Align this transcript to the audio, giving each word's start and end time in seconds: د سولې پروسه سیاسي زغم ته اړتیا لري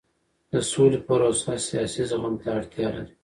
د 0.51 0.53
سولې 0.71 0.99
پروسه 1.05 1.53
سیاسي 1.67 2.03
زغم 2.09 2.33
ته 2.41 2.47
اړتیا 2.57 2.87
لري 2.95 3.13